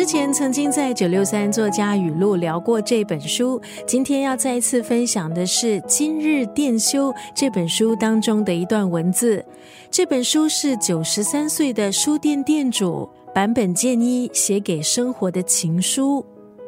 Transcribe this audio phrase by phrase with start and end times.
[0.00, 9.44] 之前曾经在九六三作家语录聊过这本书，今天要再一次分享的是《今日电修》这本书当中的一段文字。
[9.90, 16.24] 这本书是九十三岁的书店店主坂本健一写给生活的情书。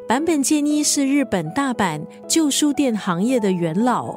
[0.06, 4.14] 坂本健一是日本大阪旧书店行业的元老，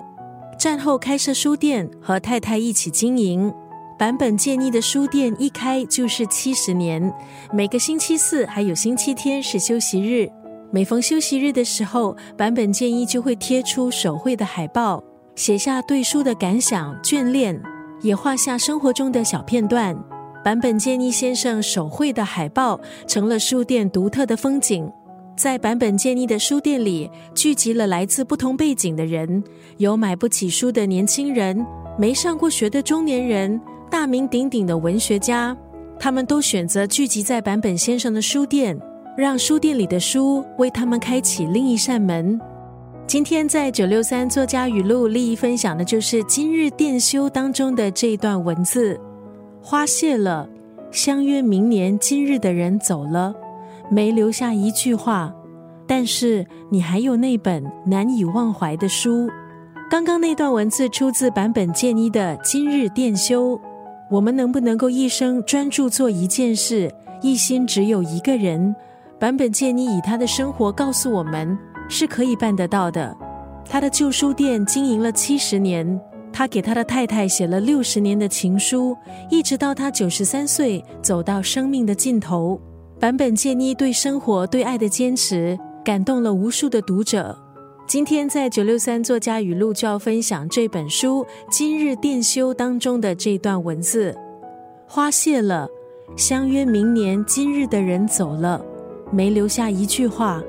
[0.59, 3.53] 战后开设书店，和太太一起经营。
[3.97, 7.13] 版本建议的书店一开就是七十年，
[7.53, 10.29] 每个星期四还有星期天是休息日。
[10.69, 15.01] 每逢休息日的时候，版本建议就会贴出手绘的海报，
[15.35, 17.57] 写下对书的感想、眷恋，
[18.01, 19.95] 也画下生活中的小片段。
[20.43, 24.91] 版本建议先生手绘的海报成了书店独特的风景。
[25.37, 29.41] 在版本建议的书店里，聚集了来自不同背景的人，
[29.77, 31.65] 有买不起书的年轻人，
[31.97, 33.61] 没上过学的中年人。
[33.89, 35.55] 大名鼎鼎的文学家，
[35.99, 38.77] 他们都选择聚集在坂本先生的书店，
[39.17, 42.39] 让书店里的书为他们开启另一扇门。
[43.07, 48.99] 今天在九六三作家语录利益分享的就是今日电修当中的这一段文字：
[49.61, 50.49] 花谢了，
[50.91, 53.33] 相约明年今日的人走了，
[53.89, 55.33] 没留下一句话，
[55.87, 59.29] 但是你还有那本难以忘怀的书。
[59.89, 63.59] 刚刚那段文字出自版本健一的今日电修。
[64.09, 68.75] 我们能不能够一生专注做一件事，一心只有一个人？
[69.19, 71.57] 坂本健一以他的生活告诉我们，
[71.89, 73.15] 是可以办得到的。
[73.67, 75.99] 他的旧书店经营了七十年，
[76.31, 78.95] 他给他的太太写了六十年的情书，
[79.31, 82.59] 一直到他九十三岁走到生命的尽头。
[82.99, 87.35] 坂本健一对生活、对爱的坚持，感动了无数的读者。
[87.87, 94.15] 今天在九六三作家语录就要分享这本书《今日电修》当中的这段文字：
[94.87, 95.67] 花谢了，
[96.17, 98.59] 相约明年今日的人走了，
[99.11, 100.41] 没留下一句话，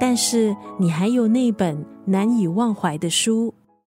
[0.00, 3.54] 但是你还有那本难以忘怀的书。